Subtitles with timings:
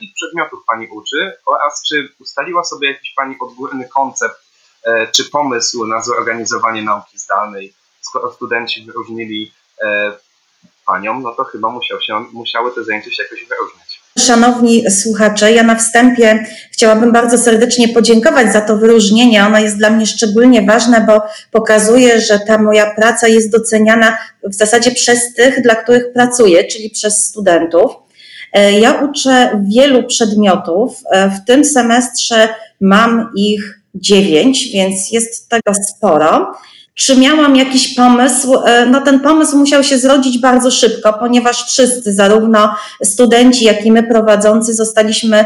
[0.00, 4.36] jakich przedmiotów Pani uczy oraz czy ustaliła sobie jakiś Pani odgórny koncept
[4.84, 7.74] e, czy pomysł na zorganizowanie nauki zdalnej?
[8.00, 9.52] Skoro studenci wyróżnili
[9.82, 10.12] e,
[10.86, 14.00] Panią, no to chyba musiał się, musiały te zajęcia się jakoś wyróżniać.
[14.18, 19.46] Szanowni słuchacze, ja na wstępie chciałabym bardzo serdecznie podziękować za to wyróżnienie.
[19.46, 24.54] Ono jest dla mnie szczególnie ważne, bo pokazuje, że ta moja praca jest doceniana w
[24.54, 28.09] zasadzie przez tych, dla których pracuję, czyli przez studentów.
[28.52, 31.02] E, ja uczę wielu przedmiotów.
[31.10, 32.48] E, w tym semestrze
[32.80, 36.52] mam ich dziewięć, więc jest tego sporo.
[37.00, 38.54] Czy miałam jakiś pomysł?
[38.64, 43.92] E, no ten pomysł musiał się zrodzić bardzo szybko, ponieważ wszyscy, zarówno studenci, jak i
[43.92, 45.44] my prowadzący, zostaliśmy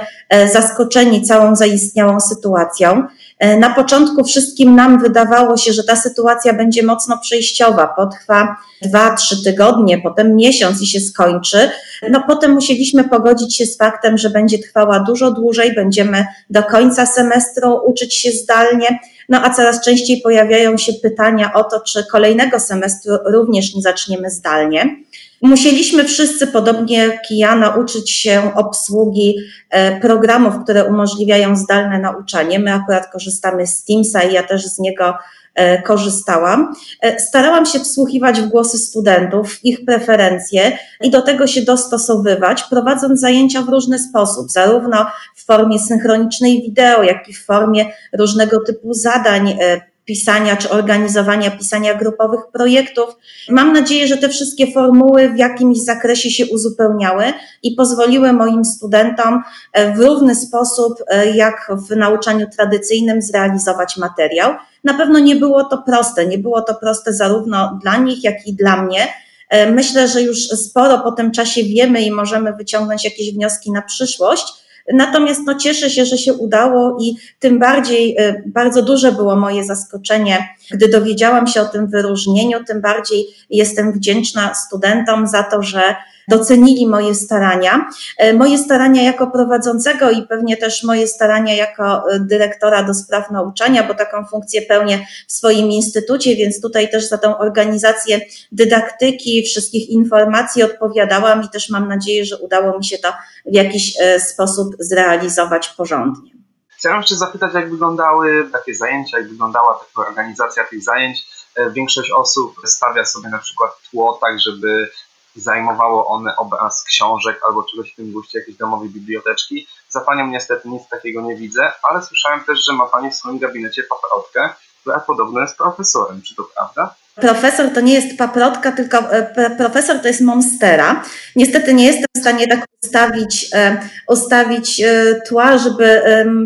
[0.53, 3.07] zaskoczeni całą zaistniałą sytuacją.
[3.39, 9.17] E, na początku wszystkim nam wydawało się, że ta sytuacja będzie mocno przejściowa, potrwa dwa,
[9.17, 11.71] trzy tygodnie, potem miesiąc i się skończy.
[12.11, 17.07] No potem musieliśmy pogodzić się z faktem, że będzie trwała dużo dłużej, będziemy do końca
[17.07, 18.99] semestru uczyć się zdalnie.
[19.29, 24.31] No a coraz częściej pojawiają się pytania o to, czy kolejnego semestru również nie zaczniemy
[24.31, 25.05] zdalnie.
[25.45, 29.37] Musieliśmy wszyscy, podobnie jak ja, nauczyć się obsługi
[29.71, 32.59] e, programów, które umożliwiają zdalne nauczanie.
[32.59, 35.15] My akurat korzystamy z Teamsa i ja też z niego
[35.55, 36.75] e, korzystałam.
[37.01, 43.21] E, starałam się wsłuchiwać w głosy studentów, ich preferencje i do tego się dostosowywać, prowadząc
[43.21, 48.95] zajęcia w różny sposób, zarówno w formie synchronicznej wideo, jak i w formie różnego typu
[48.95, 49.59] zadań
[50.05, 53.17] pisania czy organizowania pisania grupowych projektów.
[53.49, 57.25] Mam nadzieję, że te wszystkie formuły w jakimś zakresie się uzupełniały
[57.63, 64.55] i pozwoliły moim studentom e, w równy sposób, e, jak w nauczaniu tradycyjnym, zrealizować materiał.
[64.85, 68.55] Na pewno nie było to proste, nie było to proste zarówno dla nich, jak i
[68.55, 69.09] dla mnie.
[69.49, 73.83] E, myślę, że już sporo po tym czasie wiemy i możemy wyciągnąć jakieś wnioski na
[73.83, 79.37] przyszłość Natomiast no, cieszę się, że się udało i tym bardziej e, bardzo duże było
[79.37, 85.63] moje zaskoczenie, gdy dowiedziałam się o tym wyróżnieniu, tym bardziej jestem wdzięczna studentom za to,
[85.63, 85.97] że
[86.29, 87.91] docenili moje starania.
[88.19, 93.31] E, moje starania jako prowadzącego i pewnie też moje starania jako e, dyrektora do spraw
[93.31, 98.21] nauczania, bo taką funkcję pełnię w swoim instytucie, więc tutaj też za tą organizację
[98.53, 103.13] dydaktyki, wszystkich informacji odpowiadałam i też mam nadzieję, że udało mi się to
[103.47, 106.31] w jakiś e, sposób zrealizować porządnie.
[106.79, 111.27] Chciałem jeszcze zapytać, jak wyglądały takie zajęcia, jak wyglądała taka organizacja tych zajęć.
[111.73, 114.91] Większość osób stawia sobie na przykład tło tak, żeby
[115.37, 119.67] zajmowało one obraz książek albo czegoś w tym guście, jakiejś domowej biblioteczki.
[119.89, 123.39] Za Panią niestety nic takiego nie widzę, ale słyszałem też, że ma Pani w swoim
[123.39, 126.23] gabinecie paprotkę, która podobno jest profesorem.
[126.23, 126.95] Czy to prawda?
[127.15, 131.03] Profesor to nie jest paprotka, tylko e, profesor to jest monstera.
[131.37, 133.77] Niestety nie jestem w stanie tak ustawić, e,
[134.09, 136.03] ustawić e, tła, żeby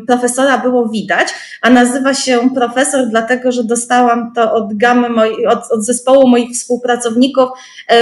[0.07, 1.29] profesora było widać,
[1.63, 5.09] a nazywa się profesor dlatego, że dostałam to od gamy
[5.49, 7.49] od, od zespołu moich współpracowników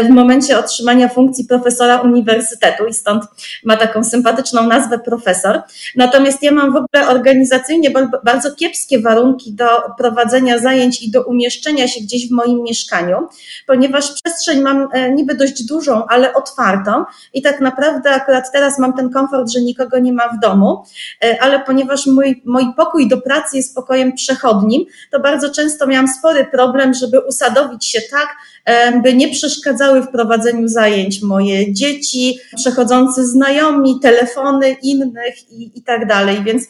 [0.05, 3.25] w momencie otrzymania funkcji profesora uniwersytetu i stąd
[3.65, 5.63] ma taką sympatyczną nazwę profesor.
[5.97, 7.91] Natomiast ja mam w ogóle organizacyjnie
[8.25, 9.67] bardzo kiepskie warunki do
[9.99, 13.29] prowadzenia zajęć i do umieszczenia się gdzieś w moim moim mieszkaniu,
[13.67, 18.93] ponieważ przestrzeń mam e, niby dość dużą, ale otwartą i tak naprawdę akurat teraz mam
[18.93, 20.85] ten komfort, że nikogo nie ma w domu,
[21.25, 26.09] e, ale ponieważ mój, mój pokój do pracy jest pokojem przechodnim, to bardzo często miałam
[26.09, 32.39] spory problem, żeby usadowić się tak, e, by nie przeszkadzały w prowadzeniu zajęć moje dzieci,
[32.57, 36.43] przechodzący znajomi, telefony innych i, i tak dalej.
[36.45, 36.65] Więc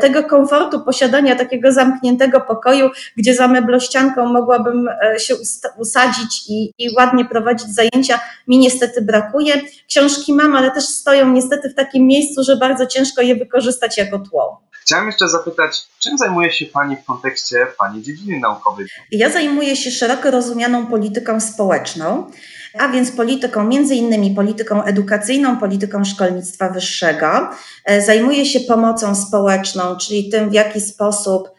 [0.00, 4.88] tego komfortu posiadania takiego zamkniętego pokoju, gdzie za meblościanką mogłabym
[5.26, 5.34] się
[5.78, 9.60] usadzić i, i ładnie prowadzić zajęcia, mi niestety brakuje.
[9.88, 14.18] Książki mam, ale też stoją niestety w takim miejscu, że bardzo ciężko je wykorzystać jako
[14.18, 14.66] tło.
[14.86, 18.86] Chciałem jeszcze zapytać, czym zajmuje się Pani w kontekście Pani dziedziny naukowej?
[19.10, 22.30] Ja zajmuję się szeroko rozumianą polityką społeczną,
[22.78, 27.50] a więc polityką, między innymi polityką edukacyjną, polityką szkolnictwa wyższego.
[27.84, 31.55] E, zajmuję się pomocą społeczną, czyli tym, w jaki sposób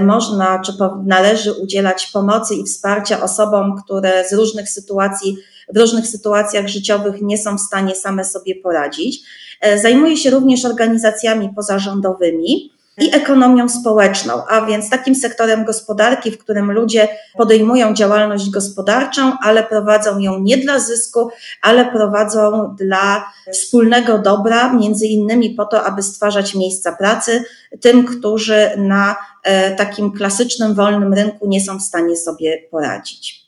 [0.00, 0.72] można czy
[1.06, 5.36] należy udzielać pomocy i wsparcia osobom, które z różnych sytuacji,
[5.74, 9.22] w różnych sytuacjach życiowych nie są w stanie same sobie poradzić.
[9.60, 16.38] E, zajmuje się również organizacjami pozarządowymi i ekonomią społeczną, a więc takim sektorem gospodarki, w
[16.38, 21.30] którym ludzie podejmują działalność gospodarczą, ale prowadzą ją nie dla zysku,
[21.62, 27.44] ale prowadzą dla wspólnego dobra, między innymi po to, aby stwarzać miejsca pracy
[27.80, 33.41] tym, którzy na e, takim klasycznym wolnym rynku nie są w stanie sobie poradzić.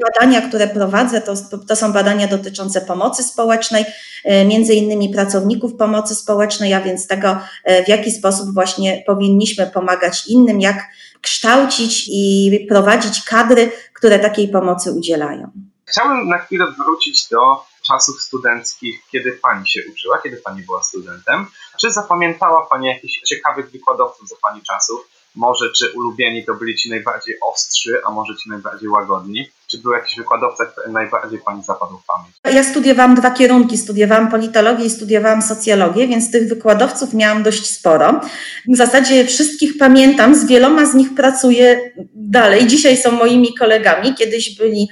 [0.00, 1.34] Badania, które prowadzę, to,
[1.68, 3.84] to są badania dotyczące pomocy społecznej,
[4.24, 9.66] e, między innymi pracowników pomocy społecznej, a więc tego, e, w jaki sposób właśnie powinniśmy
[9.66, 10.88] pomagać innym, jak
[11.20, 15.50] kształcić i prowadzić kadry, które takiej pomocy udzielają.
[15.84, 21.46] Chciałbym na chwilę wrócić do czasów studenckich, kiedy Pani się uczyła, kiedy Pani była studentem.
[21.80, 25.11] Czy zapamiętała Pani jakichś ciekawych wykładowców za Pani czasów?
[25.34, 29.48] Może czy ulubieni to byli Ci najbardziej ostrzy, a może Ci najbardziej łagodni?
[29.66, 32.56] Czy był jakiś wykładowca, który najbardziej Pani zapadł w pamięć?
[32.56, 33.78] Ja studiowałam dwa kierunki.
[33.78, 38.20] Studiowałam politologię i studiowałam socjologię, więc tych wykładowców miałam dość sporo.
[38.68, 42.66] W zasadzie wszystkich pamiętam, z wieloma z nich pracuję dalej.
[42.66, 44.88] Dzisiaj są moimi kolegami, kiedyś byli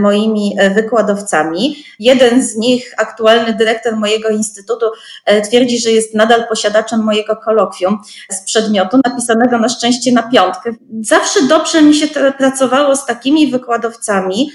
[0.00, 1.84] moimi e, wykładowcami.
[1.98, 4.86] Jeden z nich, aktualny dyrektor mojego instytutu,
[5.24, 7.98] e, twierdzi, że jest nadal posiadaczem mojego kolokwium
[8.30, 10.74] z przedmiotu, napisanego na szczęście na piątkę.
[11.00, 12.06] Zawsze dobrze mi się
[12.38, 14.50] pracowało z takimi wykładowcami,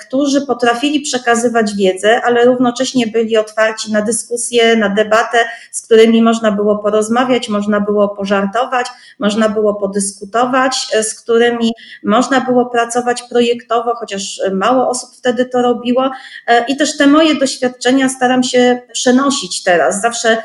[0.00, 5.38] którzy potrafili przekazywać wiedzę, ale równocześnie byli otwarci na dyskusję, na debatę,
[5.70, 8.86] z którymi można było porozmawiać, można było pożartować,
[9.18, 11.72] można było podyskutować, z którymi
[12.04, 16.10] można było pracować projektowo, chociaż mało osób wtedy to robiło
[16.46, 20.00] e, i też te moje doświadczenia staram się przenosić teraz.
[20.02, 20.42] Zawsze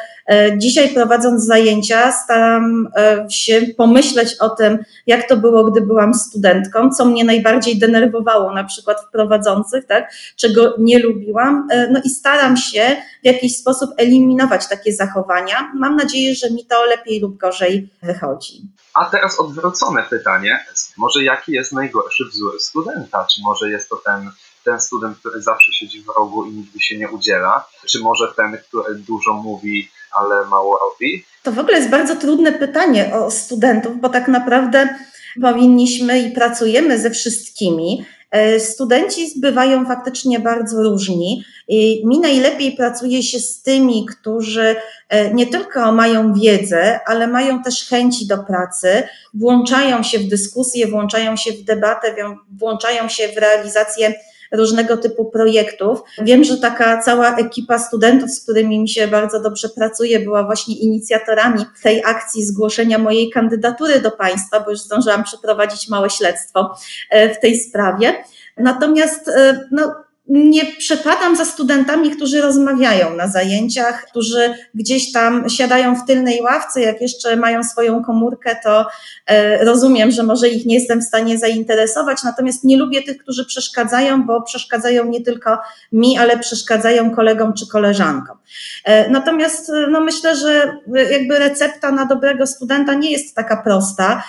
[0.58, 4.78] Dzisiaj prowadząc zajęcia, staram e, się pomyśleć o tym,
[5.08, 10.14] jak to było, gdy byłam studentką, co mnie najbardziej denerwowało, na przykład w prowadzących, tak,
[10.36, 11.68] czego nie lubiłam.
[11.92, 15.72] No i staram się w jakiś sposób eliminować takie zachowania.
[15.76, 18.62] Mam nadzieję, że mi to lepiej lub gorzej wychodzi.
[18.94, 20.66] A teraz odwrócone pytanie.
[20.98, 23.28] Może jaki jest najgorszy wzór studenta?
[23.36, 24.32] Czy może jest to ten,
[24.64, 27.66] ten student, który zawsze siedzi w rogu i nigdy się nie udziela?
[27.86, 31.26] Czy może ten, który dużo mówi, ale mało robi?
[31.44, 34.96] To w ogóle jest bardzo trudne pytanie o studentów, bo tak naprawdę
[35.42, 38.06] powinniśmy i pracujemy ze wszystkimi.
[38.32, 41.44] E, studenci bywają faktycznie bardzo różni.
[42.06, 44.76] Mi najlepiej pracuje się z tymi, którzy
[45.10, 49.04] e, nie tylko mają wiedzę, ale mają też chęci do pracy,
[49.34, 52.16] włączają się w dyskusję, włączają się w debatę,
[52.60, 54.14] włączają się w realizację
[54.52, 56.02] różnego typu projektów.
[56.22, 60.76] Wiem, że taka cała ekipa studentów, z którymi mi się bardzo dobrze pracuje, była właśnie
[60.76, 66.76] inicjatorami tej akcji zgłoszenia mojej kandydatury do państwa, bo już zdążyłam przeprowadzić małe śledztwo
[67.10, 68.24] e, w tej sprawie.
[68.58, 69.96] Natomiast e, no,
[70.30, 76.82] nie przepadam za studentami, którzy rozmawiają na zajęciach, którzy gdzieś tam siadają w tylnej ławce,
[76.82, 78.86] jak jeszcze mają swoją komórkę, to
[79.26, 83.46] e, rozumiem, że może ich nie jestem w stanie zainteresować, natomiast nie lubię tych, którzy
[83.46, 85.58] przeszkadzają, bo przeszkadzają nie tylko
[85.92, 88.38] mi, ale przeszkadzają kolegom czy koleżankom.
[88.86, 90.78] E, natomiast e, no myślę, że
[91.12, 94.24] jakby recepta na dobrego studenta nie jest taka prosta.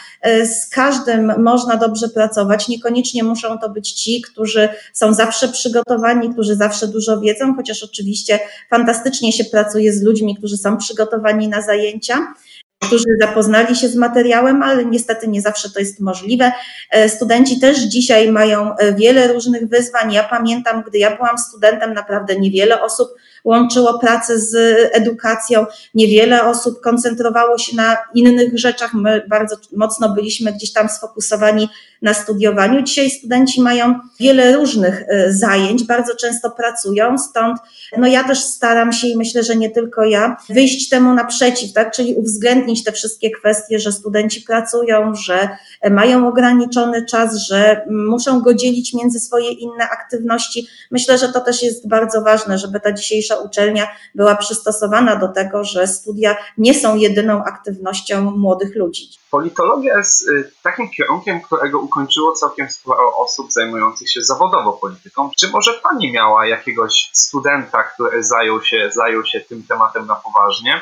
[0.44, 6.32] Z każdym można dobrze pracować, niekoniecznie muszą to być ci, którzy są zawsze przygotowani, przygotowani,
[6.32, 8.38] którzy zawsze dużo wiedzą, chociaż oczywiście
[8.70, 12.34] fantastycznie się pracuje z ludźmi, którzy są przygotowani na zajęcia
[12.82, 16.52] którzy zapoznali się z materiałem, ale niestety nie zawsze to jest możliwe.
[16.90, 20.12] E, studenci też dzisiaj mają e, wiele różnych wyzwań.
[20.12, 23.08] Ja pamiętam, gdy ja byłam studentem, naprawdę niewiele osób
[23.44, 24.56] łączyło pracę z
[24.92, 28.94] edukacją, niewiele osób koncentrowało się na innych rzeczach.
[28.94, 31.68] My bardzo mocno byliśmy gdzieś tam sfokusowani
[32.02, 32.82] na studiowaniu.
[32.82, 37.58] Dzisiaj studenci mają wiele różnych e, zajęć, bardzo często pracują, stąd
[37.98, 41.92] no ja też staram się i myślę, że nie tylko ja, wyjść temu naprzeciw, tak,
[41.92, 45.48] czyli uwzględnić te wszystkie kwestie, że studenci pracują, że
[45.90, 50.68] mają ograniczony czas, że muszą go dzielić między swoje inne aktywności.
[50.90, 55.64] Myślę, że to też jest bardzo ważne, żeby ta dzisiejsza uczelnia była przystosowana do tego,
[55.64, 59.08] że studia nie są jedyną aktywnością młodych ludzi.
[59.30, 65.30] Politologia jest y, takim kierunkiem, którego ukończyło całkiem sporo osób zajmujących się zawodowo polityką.
[65.36, 70.80] Czy może Pani miała jakiegoś studenta, który zajął się, zajął się tym tematem na poważnie?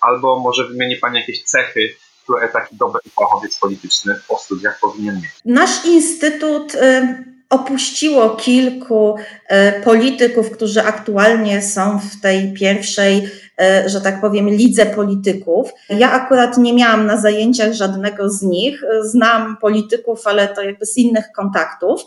[0.00, 5.30] Albo może wymieni Pani jakieś cechy, które taki dobry fachowiec polityczny po studiach powinien mieć?
[5.44, 13.49] Nasz instytut y, opuściło kilku y, polityków, którzy aktualnie są w tej pierwszej E,
[13.86, 15.72] że tak powiem, lidze polityków.
[15.88, 18.82] Ja akurat nie miałam na zajęciach żadnego z nich.
[19.02, 22.00] Znam polityków, ale to jakby z innych kontaktów.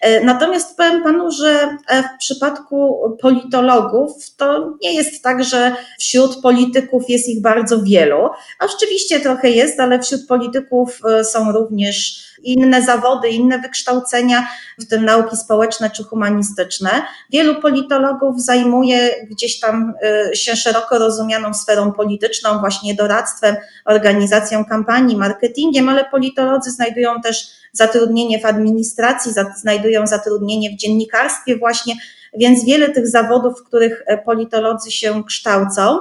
[0.00, 6.42] E, natomiast powiem panu, że e, w przypadku politologów to nie jest tak, że wśród
[6.42, 8.28] polityków jest ich bardzo wielu.
[8.58, 15.04] A rzeczywiście trochę jest, ale wśród polityków są również inne zawody, inne wykształcenia, w tym
[15.04, 16.90] nauki społeczne czy humanistyczne.
[17.30, 19.94] Wielu politologów zajmuje gdzieś tam
[20.34, 27.46] się szeroko szeroko rozumianą sferą polityczną, właśnie doradztwem, organizacją kampanii, marketingiem, ale politolodzy znajdują też
[27.72, 31.94] zatrudnienie w administracji, znajdują zatrudnienie w dziennikarstwie właśnie,
[32.34, 35.98] więc wiele tych zawodów, w których politolodzy się kształcą.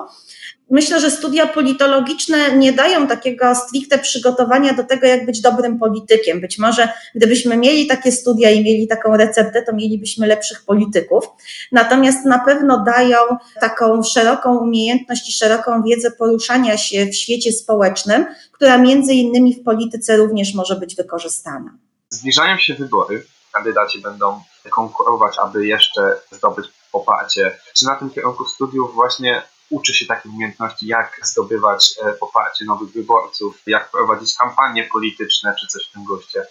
[0.72, 6.42] Myślę, że studia politologiczne nie dają takiego stricte przygotowania do tego, jak być dobrym politykiem.
[6.42, 11.24] Być może gdybyśmy mieli takie studia i mieli taką receptę, to mielibyśmy lepszych polityków.
[11.72, 13.18] Natomiast na pewno dają
[13.60, 19.64] taką szeroką umiejętność i szeroką wiedzę poruszania się w świecie społecznym, która między innymi w
[19.64, 21.78] polityce również może być wykorzystana.
[22.10, 23.26] Zbliżają się wybory.
[23.54, 27.58] Kandydaci będą konkurować, aby jeszcze zdobyć poparcie.
[27.74, 32.90] Czy na tym kierunku studiów właśnie uczy się takich umiejętności, jak zdobywać e, poparcie nowych
[32.90, 36.44] wyborców, jak prowadzić kampanie polityczne, czy coś w tym goście.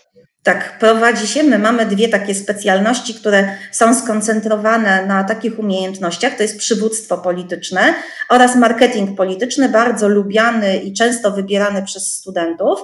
[0.42, 1.42] Tak, prowadzi się.
[1.42, 6.36] My mamy dwie takie specjalności, które są skoncentrowane na takich umiejętnościach.
[6.36, 7.94] To jest przywództwo polityczne
[8.28, 12.80] oraz marketing polityczny, bardzo lubiany i często wybierany przez studentów.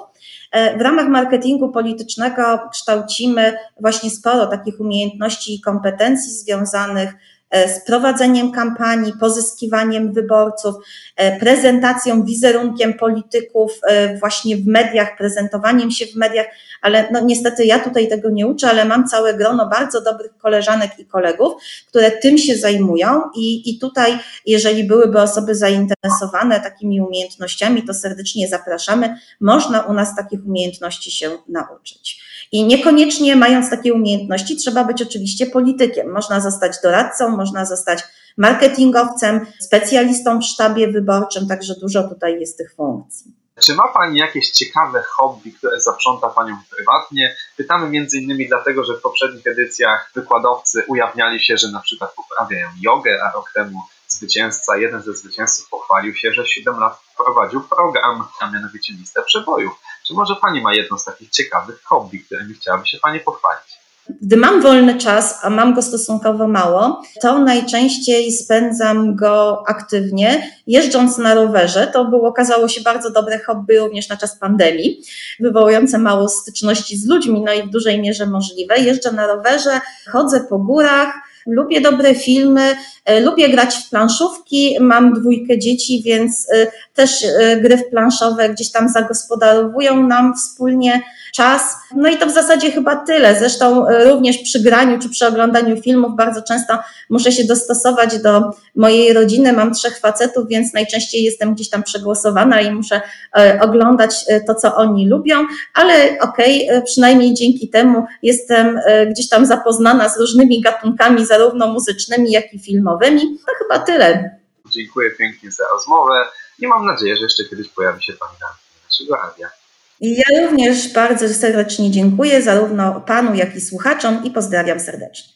[0.52, 7.14] E, w ramach marketingu politycznego kształcimy właśnie sporo takich umiejętności i kompetencji związanych
[7.52, 10.74] z prowadzeniem kampanii, pozyskiwaniem wyborców,
[11.16, 16.46] e, prezentacją, wizerunkiem polityków e, właśnie w mediach, prezentowaniem się w mediach,
[16.82, 20.98] ale no niestety ja tutaj tego nie uczę, ale mam całe grono bardzo dobrych koleżanek
[20.98, 21.54] i kolegów,
[21.88, 28.48] które tym się zajmują i, i tutaj, jeżeli byłyby osoby zainteresowane takimi umiejętnościami, to serdecznie
[28.48, 29.16] zapraszamy.
[29.40, 32.26] Można u nas takich umiejętności się nauczyć.
[32.52, 36.12] I niekoniecznie mając takie umiejętności, trzeba być oczywiście politykiem.
[36.12, 38.02] Można zostać doradcą, można zostać
[38.36, 43.32] marketingowcem, specjalistą w sztabie wyborczym, także dużo tutaj jest tych funkcji.
[43.60, 47.36] Czy ma Pani jakieś ciekawe hobby, które zaprząta Panią prywatnie?
[47.56, 52.68] Pytamy między innymi dlatego, że w poprzednich edycjach wykładowcy ujawniali się, że na przykład uprawiają
[52.80, 58.24] jogę, a rok temu zwycięzca, jeden ze zwycięzców pochwalił się, że 7 lat prowadził program,
[58.40, 59.72] a mianowicie listę przebojów.
[60.06, 63.76] Czy może Pani ma jedno z takich ciekawych hobby, którymi chciałaby się Pani pochwalić?
[64.22, 71.18] Gdy mam wolny czas, a mam go stosunkowo mało, to najczęściej spędzam go aktywnie, jeżdżąc
[71.18, 71.86] na rowerze.
[71.86, 75.02] To było, okazało się bardzo dobre hobby również na czas pandemii,
[75.40, 78.78] wywołujące mało styczności z ludźmi, no i w dużej mierze możliwe.
[78.78, 79.80] Jeżdżę na rowerze,
[80.12, 81.14] chodzę po górach,
[81.46, 87.56] lubię dobre filmy, e, lubię grać w planszówki, mam dwójkę dzieci, więc e, też e,
[87.56, 91.02] gry planszowe gdzieś tam zagospodarowują nam wspólnie
[91.36, 91.76] czas.
[91.96, 93.38] No i to w zasadzie chyba tyle.
[93.38, 96.78] Zresztą e, również przy graniu czy przy oglądaniu filmów bardzo często
[97.10, 99.52] muszę się dostosować do mojej rodziny.
[99.52, 103.00] Mam trzech facetów, więc najczęściej jestem gdzieś tam przegłosowana i muszę
[103.36, 109.28] e, oglądać e, to, co oni lubią, ale okej, okay, przynajmniej dzięki temu jestem gdzieś
[109.28, 113.20] tam zapoznana z różnymi gatunkami, zarówno muzycznymi, jak i filmowymi.
[113.20, 114.38] To chyba tyle.
[114.70, 116.24] Dziękuję pięknie za rozmowę
[116.58, 118.46] i mam nadzieję, że jeszcze kiedyś pojawi się Pani na
[118.84, 119.65] naszego radia.
[120.00, 125.35] I ja również bardzo serdecznie dziękuję zarówno Panu, jak i słuchaczom i pozdrawiam serdecznie.